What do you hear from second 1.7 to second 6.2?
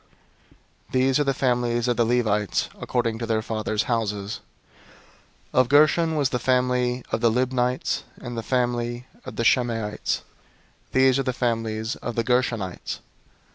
of the Levites according to their fathers' houses. 003:021 Of Gershon